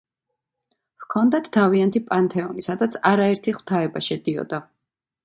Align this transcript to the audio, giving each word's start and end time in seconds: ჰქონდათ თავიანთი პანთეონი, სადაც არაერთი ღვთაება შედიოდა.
ჰქონდათ 1.03 1.49
თავიანთი 1.57 2.01
პანთეონი, 2.07 2.65
სადაც 2.69 2.97
არაერთი 3.11 3.55
ღვთაება 3.59 4.03
შედიოდა. 4.07 4.65